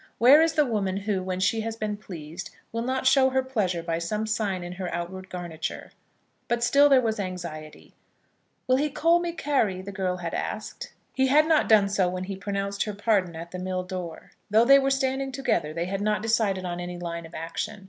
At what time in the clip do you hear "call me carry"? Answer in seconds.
8.89-9.79